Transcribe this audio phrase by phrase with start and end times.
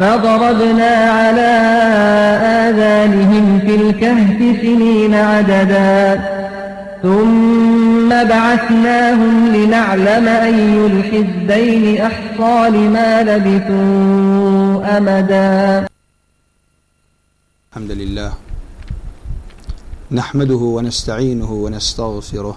[0.00, 1.52] فضربنا على
[2.68, 6.36] آذانهم في الكهف سنين عددا.
[7.02, 15.86] ثم بعثناهم لنعلم أي الحزبين أحصى لما لبثوا أمدا.
[17.70, 18.32] الحمد لله.
[20.12, 22.56] نحمده ونستعينه ونستغفره.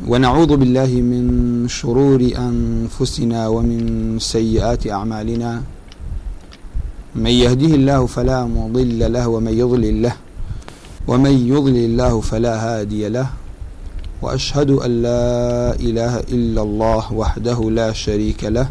[0.00, 1.24] ونعوذ بالله من
[1.68, 5.62] شرور أنفسنا ومن سيئات أعمالنا.
[7.12, 10.16] من يهده الله فلا مضل له ومن يضلل له
[11.04, 13.28] ومن يضلل الله فلا هادي له
[14.22, 18.68] وأشهد أن لا إله إلا الله وحده لا شريك له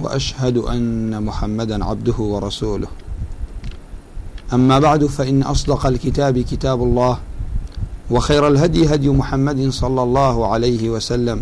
[0.00, 2.88] وأشهد أن محمدا عبده ورسوله.
[4.52, 7.18] أما بعد فإن أصدق الكتاب كتاب الله
[8.10, 11.40] وخير الهدي هدي محمد صلى الله عليه وسلم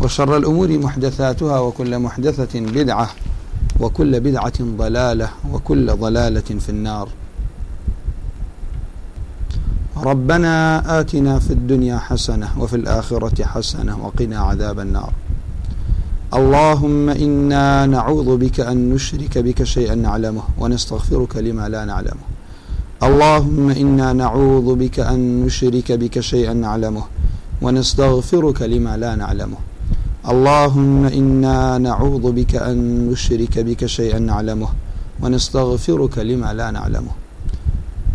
[0.00, 3.10] وشر الأمور محدثاتها وكل محدثة بدعة
[3.80, 7.08] وكل بدعة ضلالة وكل ضلالة في النار.
[9.96, 15.12] ربنا آتنا في الدنيا حسنة وفي الآخرة حسنة وقنا عذاب النار.
[16.34, 22.33] اللهم إنا نعوذ بك أن نشرك بك شيئا نعلمه ونستغفرك لما لا نعلمه.
[23.04, 27.04] اللهم إنا نعوذ بك أن نشرك بك شيئا نعلمه
[27.62, 29.56] ونستغفرك لما لا نعلمه.
[30.32, 32.76] اللهم إنا نعوذ بك أن
[33.10, 34.68] نشرك بك شيئا نعلمه
[35.22, 37.12] ونستغفرك لما لا نعلمه.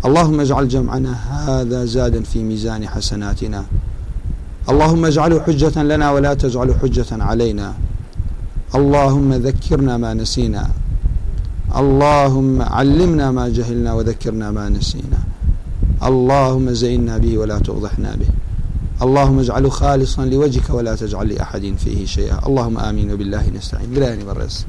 [0.04, 1.12] اللهم اجعل جمعنا
[1.46, 3.64] هذا زادا في ميزان حسناتنا.
[4.70, 7.68] اللهم اجعله حجة لنا ولا تجعله حجة علينا.
[8.74, 10.64] اللهم ذكرنا ما نسينا.
[11.76, 15.20] اللهم علمنا ما جهلنا وذكرنا ما نسينا.
[16.02, 18.28] اللهم زينا به ولا تغضحنا به.
[19.02, 22.46] اللهم اجعله خالصا لوجهك ولا تجعل لأحد فيه شيئا.
[22.46, 23.94] اللهم آمين وبالله نستعين.
[23.94, 24.66] براني برس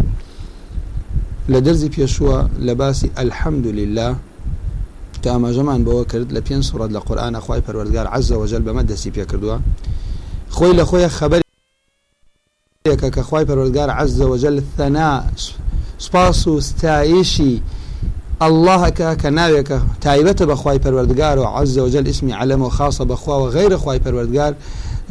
[1.49, 4.15] لدرزي بيشوى لباسي الحمد لله
[5.23, 8.83] كما جمان لە پێنج سوڕەت لە قورآە خی پەروەردگار عز وجل
[9.15, 9.59] پێ کردووە
[10.51, 11.41] خۆی لە خۆیە خبر
[12.87, 15.23] کە خی پەروەردگار عز وجل ثنا
[16.05, 17.53] سپاس و ستایشی
[18.47, 23.51] اللهەکە کە ناوێکە تایبەتە بەخوای پەروەردگار و عز وجل اسمی علەمە و خاصە بەخوا و
[23.55, 24.53] غیرە خی پەروەردگار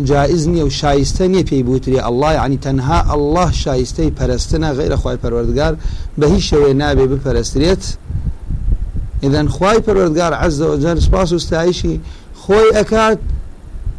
[0.09, 5.17] جائز نییە و شایستە نییە پێی بوتری الله ینی تەنها الله شایستەی پەرستنە غیرە خی
[5.23, 5.75] پەروەردگار
[6.21, 7.85] بە هیچ شوێ نابێ بپەرسترێت.
[9.23, 12.01] إذا خواي پروردگار عز وجل سپاس و ستایشی
[12.43, 13.19] خۆی ئەکات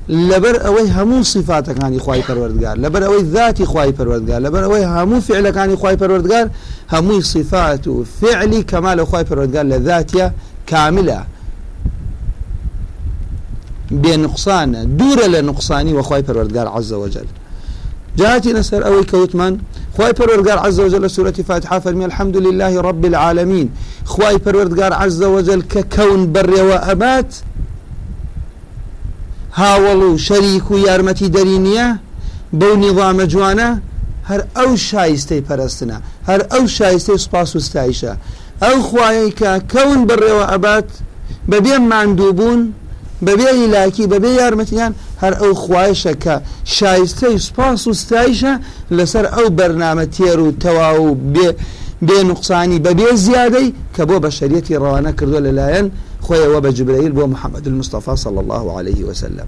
[0.09, 5.75] لەبەر ئەوەی هەموو صفاتەکانی خی پەروەردگار لەبەر ئەوەی ذاتی خی پەروەردگار لەبەر ئەوەی هەموو فعلەکانی
[5.81, 6.47] خی پەروەردگار
[6.93, 10.25] هەمووی صفات و فعلی کەما لە خی پەروەردگار لە ذاتە
[10.71, 11.21] کاملە
[14.03, 17.27] بێ نقصانە دوورە لە نقصانی وەخوای پەروەردگار عز وجل
[18.17, 19.59] جاءتي نسر أوي كوتمان
[19.95, 23.69] خواي پروردگار عز وجل سورة فاتحة فرمي الحمد لله رب العالمين
[24.05, 27.35] خواي پروردگار عز وجل ككون بر وأبات
[29.59, 31.87] هاوڵ و شەریک و یارمەتی دەرینیە
[32.59, 33.69] بەو نیظامە جوانە
[34.29, 35.97] هەر ئەو شایستەی پەرستنە
[36.29, 38.13] هەر ئەو شایستەی سوپاس و ستایشە.
[38.63, 40.89] ئەو خوایە کە کەون بڕێوە ئەبات
[41.51, 42.61] بەبێ ماندووبوون
[43.27, 46.35] بەبێ هیلاکی بەبێ یارمەتیان هەر ئەو خوایشە کە
[46.75, 48.53] شایستەی سوپاس و ستایشە
[48.97, 51.07] لەسەر ئەو بەرنامە تێر و تەوا و
[52.07, 55.87] بێ نقصانی بەبێ زیادەی کە بۆ بە شەریەتی ڕەوانە کردو لەلایەن
[56.31, 59.47] خۆیەوە بە جبرەیل بۆ محەممەد المستەفا صل الله عليه وسلم.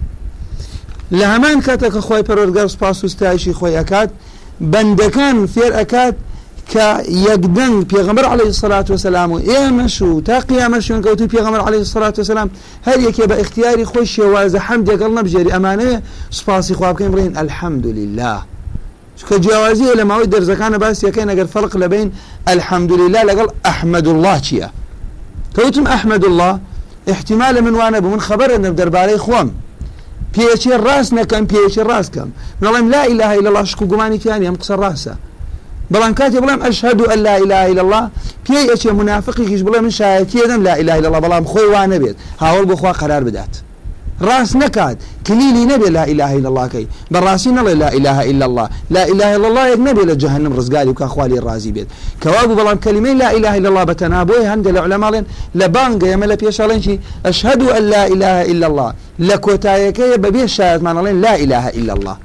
[1.12, 4.10] لە هەمان کاتە کە خۆی پەرۆرگار سپاس و ستایشی خۆی ئەکات
[4.72, 6.14] بەندەکان فێر ئەکات
[6.72, 6.86] کە
[8.32, 12.50] عليه الصلاة والسلام و ئێمەش و تا قیامەشیان کەوتی پێغمبەر عليه الصلاة والسلام
[12.86, 15.98] هەر یەکێ بە اختیاری خۆی شێوازە حەم دێگەڵ نەبژێری ئەمانەیە
[16.30, 18.38] سپاسی خوا بکەین بڵین الحمد لله
[19.28, 22.12] کە جیاوازیە لە ماوەی دەرزەکانە باس یەکەی نەگەر فەرق لە بین
[22.46, 24.68] الحمد لله لەگەڵ ئەحمد الله چییە
[25.56, 26.58] کەوتم ئەحمد الله
[27.08, 29.48] احتمال من وانە بوو من خبرە نە دەربارەی خۆم.
[30.34, 32.28] پێچێ ڕاست نەکەم پێچێ ڕاستکەم
[32.64, 35.14] نەڵێم لا إله إلا الله شک و گومانی تیانی ئەم قسە ڕاستە.
[35.92, 38.04] بەڵام کاتی بڵێم ئەشهد أن لا إله إلا الله
[38.46, 42.16] پێی ئەچێ منافقیش بڵێ من شایەتی دەم لا إله إلا الله بەڵام خۆی وانە بێت
[42.42, 43.54] هاوڵ بۆ خوا قرار بدات.
[44.20, 44.96] ڕاست نکات
[45.26, 48.68] کلیلی نەبێ لا إله إلا الله کەی بەڕاستی نەڵێ لا إله إلا الله.
[48.90, 51.88] لا إله إلا الله جەهنم ڕزگاری بکە خوالی ڕازی بێت
[52.22, 53.84] کەوابوو بەڵام کلمەی لا إله إلا الله
[54.52, 55.24] هەندێک لە علەماڵێن
[55.58, 58.90] لە بانگە ئێمە لە پێشاڵێنی ئەشهد أن لا إله إلا الله.
[59.28, 62.16] لە کۆتایەکەیە بەبێ شایەتمانەڵێن لا إله إلا الله.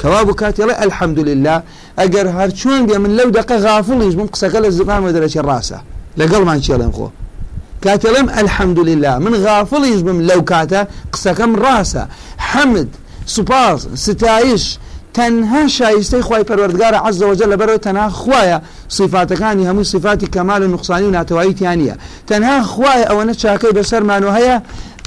[0.00, 1.62] کەوابوو کاتێڵێ الحمد لله
[2.00, 5.78] ئەگەر هەرچۆن بێ من لەو دقە غافڵیش بم قسەکە لە زبانمە دەرەچێ ڕاستە
[6.20, 7.08] لەگەڵمان چێڵێن خۆ
[7.86, 10.80] کاتەڵم الحمد لله من غافڵیش بم لەو کاتە
[11.12, 12.02] قسەکەم ڕاستە.
[12.50, 12.88] حەمد
[13.26, 14.64] سوپاس ستایش
[15.16, 21.10] تەنها شایستەی خی پەروەردگارە عزەوەجە لەبەرەوە تەنها خویە صفاتەکانی هەموو صفاتی کەمال و نقصانی و
[21.18, 21.94] ناتەوایی تیانە.
[22.30, 24.56] تەنها خوای ئەوەنە چاکەی بەسەرمانەوە هەیە.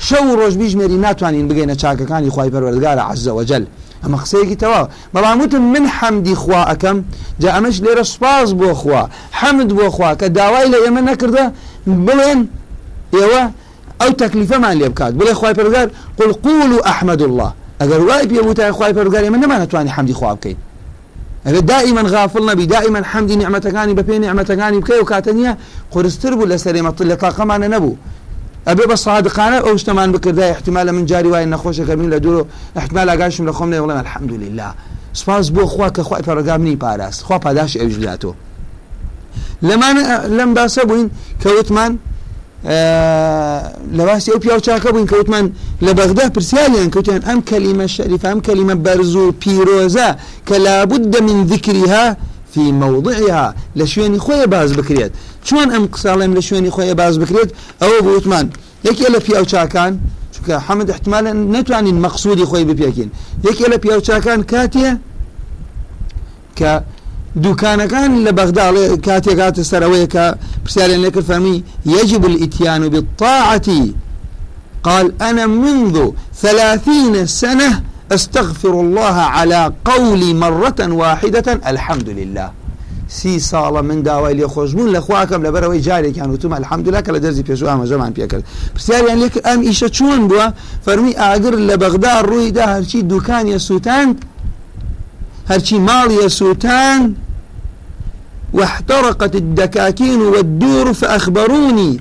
[0.08, 3.64] شەو و ڕۆژ بیژمێری ناتوانین بگەینە چاکەکانی خی پەروەردگارە عزەوەجل
[4.04, 4.88] ئەمە قسەیەکی تەواو.
[5.16, 6.98] بەڵاموتم من حەمدی خوا ئەەکەم
[7.42, 9.04] جا ئەمەش لێرە سپاس بۆ خوا
[9.40, 11.46] حەمد بۆ خوا کە داوای لە ئێمە نەکردە
[12.08, 12.40] بڵێن
[13.13, 13.44] ئێوە
[14.01, 15.13] ئەو تەکلیفەمان لێ بکات.
[15.19, 15.88] بڵێ خی پەرگار
[16.19, 17.51] قل قول و ئەحمد الله.
[17.81, 20.57] ئەگەر وای پێ وتای خی پەرگاری من نەمانەتوانی حەمدی خوا بکەین
[21.45, 25.53] ئەگە دائما غافڵ نەبی دائما حەمدی نعمەتەکانی بە پێ نعمەتەکانی بکەی و کاتە نیە
[25.94, 27.95] قرستر بوو لە سەرێمە لە تاقەمانە نەبوو.
[28.67, 32.45] ئەبێ بە صادقانە ئەو شتەمان بکردا احتمال من جاری وای نەخۆشەکە من لە دوور
[32.75, 34.71] احتمال ئاگاشم لە خۆم لێ الحمد لله
[35.13, 37.23] سپاس بۆ خوا کە خی پەرگام نی پاراست.
[37.23, 38.31] خوا پاداش ئەوش داتۆ
[39.63, 39.95] لەمان
[40.38, 41.09] لەم باسە بووین
[41.44, 41.91] کەوتمان
[43.97, 45.45] لە باسی ئەو پیاو چاکە بووین کەوتمان
[45.85, 50.09] لە بەغدا پرسیالیان کەوتیان ئەم کەلیمە شەریف ئەم کەلیمە بەرز و پیرۆزە
[50.47, 52.06] کە لابد من ذکریها
[52.53, 53.56] في موضعها.
[53.79, 55.11] لە شوێنی خۆی باز بکرێت.
[55.47, 57.50] چۆن ئەم قساڵێم لە شوێنی خۆی باز بکرێت؟
[57.81, 58.45] ئەوە بوتمان
[58.88, 60.00] یەکێ لە پیاو چاکان
[60.33, 63.09] چونکە حەمد احتمالە نتوانین مەقصودی خۆی بپێکین.
[63.47, 64.89] یەکێ لە پیاو چاکان کاتێ
[66.59, 66.71] کە
[67.36, 70.26] دوکانەکان لە بەغداڵێ کاتێکاتە سەرەوەی کە
[70.64, 73.70] پرسیارێن لێکرد فەرمی يجب الاتيان بالطاعة.
[74.84, 75.96] قال أنا منذ
[76.44, 82.50] ثلاثين سنة أستغفر الله على قولي مرة واحدة الحمد لله.
[83.10, 87.20] سی ساڵە من داوای لێ خۆشببوون لە خواکەم لە بەرەوەی جارێکیان وتم الحمدلا کە لە
[87.20, 88.44] دەرزی پێش ئامەژەمان پێکرد
[88.76, 90.48] پرسیاریان لێک ئەم ئیشە چۆن بووە؟
[90.86, 94.16] فەرمی ئاگر لە بەغدا ڕوویدا هەرچی دوکانیە سووتان
[95.50, 97.16] هەرچی ماڵیە سووتان
[98.54, 102.00] واحترقت الدكاكين والدور فأخبروني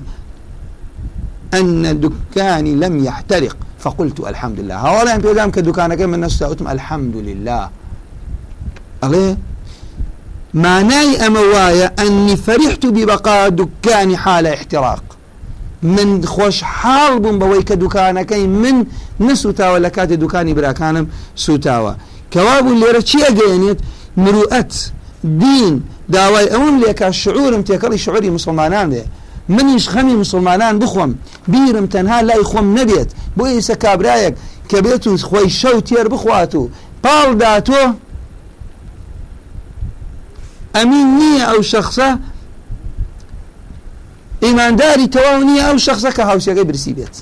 [1.53, 3.57] أن دكاني لم يحترق.
[3.79, 7.69] فقلت الحمد لله هؤلاء بيدام كدكانك من نستأتم الحمد لله
[9.03, 9.37] أليه
[10.53, 15.03] معناي أموايا أني فرحت ببقاء دكاني حال احتراق.
[15.83, 18.85] من خوش حال بوم کە دوکانەکەی من
[19.21, 21.93] نسوتاوە لە کاتی دوکانی براکانم سوتاوە
[22.33, 23.79] کەوابوو لێرە چی ئەگەێنێت
[24.23, 24.73] مروئەت
[25.41, 25.83] دین
[26.13, 29.03] داوای ئەوم لێکا شعورم تێکەڵی شعوری مسلمانان بێ
[29.55, 31.11] منیش خەمی مسلمانان بخۆم.
[31.53, 33.09] بیرم تەنها لای خۆم نەبێت.
[33.37, 34.33] بۆ ئیسە کابرایەک
[34.69, 36.69] کە بێت و خۆی شەو تێر بخوات و
[37.03, 37.83] پاڵ داتۆ
[40.75, 42.09] ئەمین نییە ئەو شخصە
[44.45, 47.15] ئیمانداری تەواو نییە ئەو شخصە کە هاوسەکەی برسی بێت.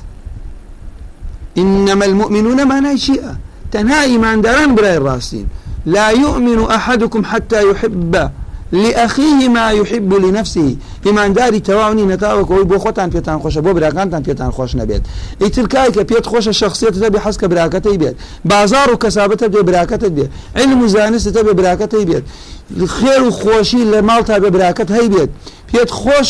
[1.57, 3.35] إنما المؤمنون معناه شيئا
[3.71, 5.47] تنها إيمان داران برأي الراستين
[5.85, 8.29] لا يؤمن أحدكم حتى يحب
[8.71, 10.75] لأخيه ما يحب لنفسه.
[11.05, 15.01] إيمان داري تواوني نتاوك وي بو خوتان بيتان خوش بو براكانتان بيتان خوش نبيت.
[15.41, 18.15] اتلكاي كبيت خوش الشخصية تبي حسك براكتي بيت.
[18.45, 20.29] بازار وكسابته تبي براكتي بيت.
[20.55, 22.23] علم وزانس تبي براكتي بيت.
[22.75, 25.29] خێر و خۆشی لە ماڵتا بە براکەت هەی بێت
[25.69, 26.29] پێت خۆش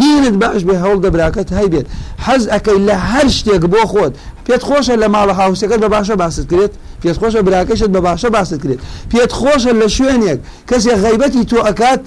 [0.00, 1.86] بینت باش بێ هەوڵ دە براکەت هەی بێت.
[2.26, 4.12] حەز ئەەکەی لە هەر شتێک بۆ خۆت.
[4.46, 6.72] پێت خۆشە لە ماڵە هاوسەکەت بە باشە باست کرێت.
[7.02, 8.80] پێت خۆشە براکەشت بە باشە باست کرێت.
[9.10, 10.38] پێت خۆشە لە شوێنێک
[10.70, 12.02] کەسێک غیبەتی تۆ ئەکات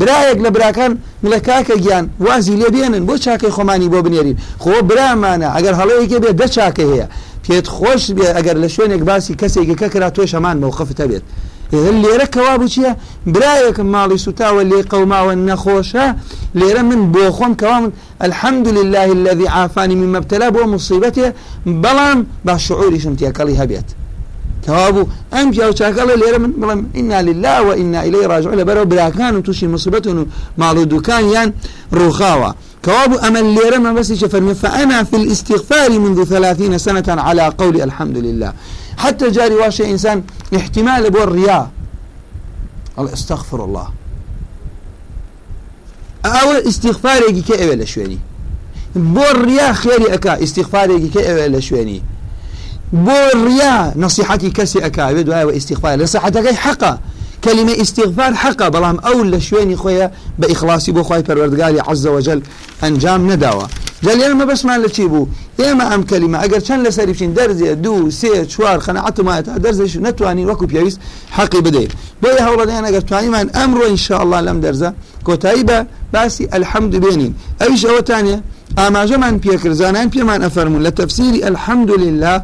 [0.00, 0.92] برایەک لە براکان
[1.24, 4.36] ملە کاکە گیان وازی لێ بێنن بۆ چاکەی خۆمانی بۆ بنێرین.
[4.62, 7.06] خۆ برامانە ئەگەر هەڵەیەکێ بێت دە چاکە هەیە.
[7.44, 11.24] پێت خۆش بێ ئەگەر لە شوێنێک باسی کەسێکی کە کرا تۆ شەمان مووقفتە بێت
[12.04, 12.92] لێرە کەوا بوو چییە
[13.34, 16.06] برایەکم ماڵی سوتاوە لێ قەوماوە نەخۆشە
[16.60, 17.52] لێرە من بۆ خۆم
[18.26, 21.26] الحمد لله الذي عافاني من مبتلا بۆ مصیبەتێ
[21.82, 23.88] بەڵام با شعوریشم تێکەڵی هەبێت
[24.66, 28.84] کەوابوو ئەم پیا چاکەڵە لێرە من بڵم ئنا لله و ئنا إليه راجع لە بەرەو
[28.92, 30.24] براکان و تووشی مصیبەتون و
[30.60, 31.48] ماڵ و دوکانیان
[31.98, 32.50] ڕوخاوە
[32.84, 34.12] كواب أمل ليرة ما بس
[34.62, 38.52] فأنا في الاستغفار منذ ثلاثين سنة على قول الحمد لله.
[39.04, 40.22] حتى جاري واشي إنسان
[40.56, 41.70] احتمال بو الرياء.
[42.98, 43.88] الله استغفر الله.
[46.26, 48.18] أو استغفاري كي أول شويني.
[48.96, 52.02] الرياء خيري أكا استغفاري كي أول شويني.
[52.92, 56.98] بو الرياء نصيحتي كسي أكا بدو استغفار نصيحتك حقا
[57.44, 62.42] كلمة استغفار حقا بلام أول لشويني خويا بإخلاصي بو خوي پروردگاري عز وجل
[62.84, 63.26] أنجام
[64.02, 65.28] جال ئێمە بەشمان لە چی بوو
[65.60, 69.96] ئێمە ئەم کەلیمە ئەگەر چەند لە سەری بچین دەرزێ دوو سێ چوار خەنەعەتمایە تا دەرزش
[69.96, 70.98] نتوانین وەکو پێویست
[71.36, 71.90] حەقی بدەین
[72.22, 74.90] بۆی هەوڵەدەیان ئەگەر توانیمان ئەمڕۆ ئینشاءالله لەم دەرزە
[75.26, 75.78] کۆتایی بە
[76.12, 78.36] باسی ئەلحەمد بێنین ئەویش ئەوەتانێ
[78.78, 82.36] ئاماژەمان پێکردزانان پێمان ئەفەرمون لە تەفسیری ئەلحەمد لله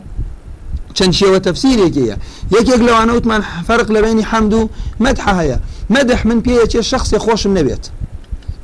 [0.96, 2.16] چەند شێوە تەفسیرێکەیە
[2.56, 4.62] یەکێک لەوانە وتمان فەرق لە بینی حەمد و
[5.04, 5.58] مەدح هەیە
[5.94, 7.84] مەدح من پێیەکێ شخصی خۆشم نەبێت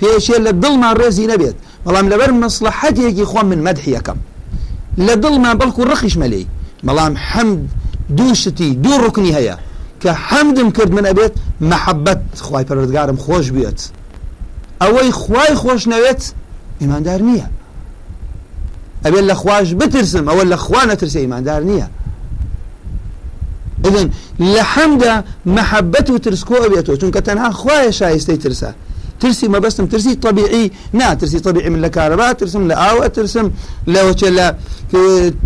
[0.00, 4.18] پێشێ لە دڵمان ڕێزی نەبێت بەڵام لەبەر مەسلحەتێکی خۆم من مەدحیەکەم
[5.06, 6.46] لە دڵمان بەڵکو ڕخیش مەلەی
[6.86, 7.62] بەڵام حەمد
[8.42, 9.56] شتی دوو ڕکنی هەیە
[10.02, 11.34] کە حەمدم کرد من ئەبێت
[11.70, 13.80] محەبەت خی پەرردگارم خۆش بێت
[14.82, 16.22] ئەوەی خوای خۆش نەوێت
[16.80, 17.48] ئیماندار نییە
[19.04, 21.88] ئەبێت لە خوش بترسم ئەوە لە خوا نەترسە ئیماندار نییە
[23.86, 28.72] إذن لحمد محبة وترسكو أبيتو چونك تنها خوايا شايستي ترسي
[29.20, 33.46] ترسی مەبەستم ترسی طبیعی نا ترسی طبیعی من لە کارەبا ترسم لە ئاوە ترسم
[33.94, 34.46] لەوەچە لە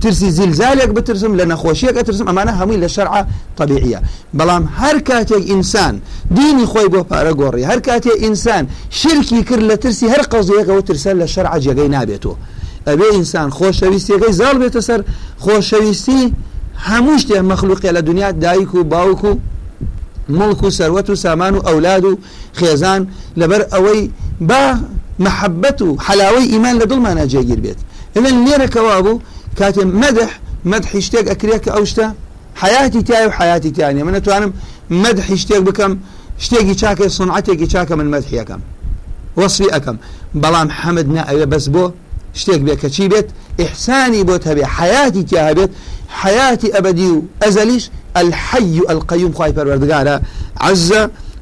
[0.02, 3.24] ترسی زیلزالێک بترسم لە نەخۆشیەکە ترسم ئەمانە هەمووی لە شەرع
[3.58, 4.00] طبیعیە.
[4.38, 5.94] بەڵام هەر کاتێک ئینسان
[6.36, 11.10] دینی خۆی بۆ پارە گۆڕی هەر کاتێ ئینسان شرکی کرد لە ترسی هەر قەزیەکەەوە ترسە
[11.20, 12.36] لە شەرع جێگەی نابێتەوە
[12.88, 15.00] ئەبێ ئینسان خۆشەویستیەکەی زاڵ بێتە سەر
[15.44, 16.22] خۆشەویستی
[16.88, 19.32] هەموو شتێ مەخلوقی لە دنیا دایک و باوک و
[20.38, 22.18] مڵک و سەروەت و سامان و ئەولاد و
[22.58, 23.02] خێزان
[23.40, 24.02] لەبەر ئەوەی
[24.50, 24.64] با
[25.24, 27.80] محەبەت و حلاوەی ئیمان لە دڵمانە جێگیر بێت.
[28.24, 29.20] لەن لێرەکەوا بوو
[29.58, 30.30] کاتێ مەدح
[30.72, 32.06] مەدحی شتێک ئەکرێت کە ئەو شتە
[32.62, 34.52] حياتی تای و حياتی تیانە من نتوانم
[35.04, 35.92] مەدحی شتێک بکەم
[36.44, 38.60] شتێکی چاکە سنعاتێکی چاکە من مەدحیەکەم
[39.40, 39.96] وەصفی ئەەکەم.
[40.42, 41.84] بەڵام حەمد نە ئەوێ بەس بۆ
[42.40, 43.28] شتێک بێ کە چی بێت؟
[43.62, 45.70] ئحسانی بۆ هەبێ حياتی تیا هەبێت
[46.10, 50.20] حياتي أبدي أزليش الحي القيوم خواهي پروردگارا
[50.60, 50.94] عز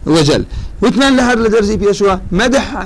[0.07, 0.45] وجل.
[0.83, 2.85] وتمان لهر لدرزي بيشوا مدح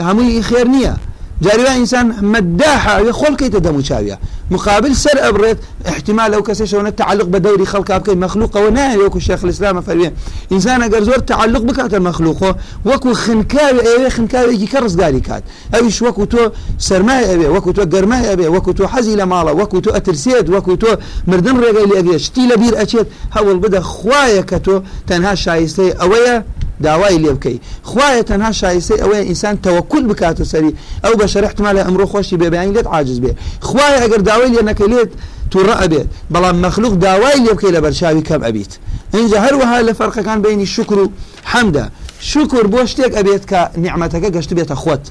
[0.00, 0.96] هموي خير نية.
[1.42, 4.18] جاري إنسان مداحة خول كي تدمو شاوية
[4.50, 9.44] مقابل سر أبريت احتمال لو كسي شون التعلق بدوري خلق أبكي مخلوق وناهي وكو الشيخ
[9.44, 10.10] الإسلام فرمي
[10.52, 16.02] إنسان أقر زور تعلق بكات المخلوق وكو خنكاوي أيوه خنكاوي يجي كرس قالي كات أيش
[16.02, 20.50] وكو تو سرماي أبي وكو تو قرماي أبي وكو تو حزي لمالا وكو تو أترسيد
[20.50, 23.06] وكو تو مردن رقاي أبي شتي لبير أشيت
[23.38, 26.44] هول بدا خوايا كتو تنها شايستي أويا
[26.82, 27.60] داوای لێ بکەی.
[27.90, 30.72] خوایە تەنها شایسته ئەوەیە ئینسان تەوەکل بکاتە سەری
[31.04, 33.32] ئەو بە شەر احتمالە ئەمڕۆ خۆشی بێبیانی لێت عاجز بێ.
[33.68, 35.10] خوایە ئەگەر داوای لێ نەکە لێت
[35.52, 38.72] تووڕە ئەبێت بەڵام مەخلوق داوای لێ بکەی لە بەرچاوی کەم ئەبیت.
[39.14, 41.06] اینجا هەروەها لە فەرقەکان بینی شکر و
[41.52, 41.84] حەمدە.
[42.20, 45.04] شکر بۆ شتێک ئەبێت کە نیعممەتەکە گەشت بێتە خۆت.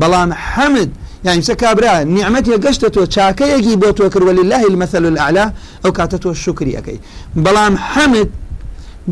[0.00, 0.90] بەڵام حەمد
[1.24, 5.52] مسا كابرا نعمتي قشت تو چاكيكي بو تو كر ولله المثل الاعلى
[5.84, 6.98] او كاتتو الشكري اكي
[7.36, 8.30] بلام حمد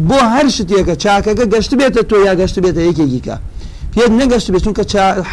[0.09, 3.37] بۆ هەر شتێکە چاکەکە گەشت بێتە تۆ یا گەشت بێتە یەکێکیکە.
[3.95, 4.85] پێت نەگەشت بێت چونکە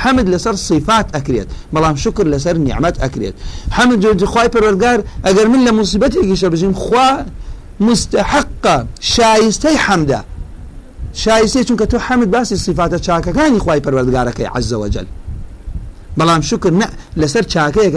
[0.01, 1.49] حەمد لەسەر صفات ئەکرێت.
[1.73, 3.35] بەڵام شکر لەسەر نیعممەت ئەکرێت.
[3.75, 7.09] حەمد جۆجخوای پەرۆرگار ئەگەر من لە موسیبەتێکی شە بژیم خوا
[7.87, 8.77] مستحقە
[9.13, 10.21] شایستەی حەمدا.
[11.23, 15.07] شایستی چونکە تۆ حەمد باسی صفاتە چاکەکانی خی پەروەردگارەکەی عزەوەجل.
[16.19, 16.71] بەڵام شکر
[17.21, 17.91] لەسەر چاکەیەکە